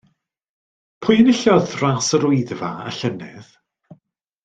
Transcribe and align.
Pwy 1.05 1.15
enillodd 1.23 1.75
Ras 1.83 2.09
yr 2.19 2.25
Wyddfa 2.31 2.71
y 2.89 2.95
llynedd? 2.99 3.53